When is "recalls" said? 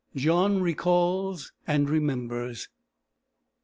0.63-1.51